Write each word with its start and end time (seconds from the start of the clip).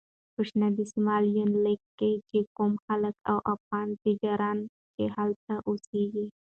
په 0.33 0.41
شین 0.49 0.71
دسمال 0.79 1.23
یونلیک 1.37 1.81
کې 1.99 2.11
چې 2.29 2.39
کوم 2.55 2.73
خلک 2.85 3.15
او 3.31 3.37
افغان 3.53 3.87
تجاران 4.03 4.57
چې 4.93 5.03
هلته 5.15 5.53
اوسېږي. 5.67 6.25